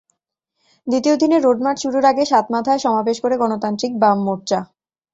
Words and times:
দ্বিতীয় 0.87 1.15
দিনের 1.17 1.43
road 1.43 1.59
march 1.63 1.79
শুরুর 1.83 2.05
আগে 2.11 2.23
সাতমাথায় 2.25 2.83
সমাবেশ 2.85 3.17
করে 3.23 3.35
গণতান্ত্রিক 3.41 3.93
বাম 4.01 4.17
মোর্চা। 4.25 4.59